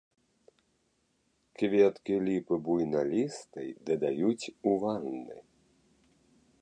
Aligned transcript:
Кветкі 1.59 2.13
ліпы 2.29 2.53
буйналістай 2.69 3.67
дадаюць 3.91 4.45
ў 4.67 4.69
ванны. 4.85 5.37